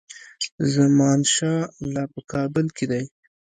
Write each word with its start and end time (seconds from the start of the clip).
زمانشاه 0.73 1.63
لا 1.93 2.03
په 2.13 2.19
کابل 2.31 2.65
کې 2.77 2.85
دی. 2.91 3.03